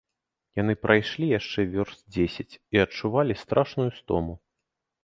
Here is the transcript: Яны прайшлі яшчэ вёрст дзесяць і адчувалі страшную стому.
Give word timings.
Яны 0.61 0.73
прайшлі 0.85 1.25
яшчэ 1.39 1.67
вёрст 1.75 2.01
дзесяць 2.17 2.49
і 2.75 2.85
адчувалі 2.87 3.39
страшную 3.47 3.89
стому. 4.01 4.33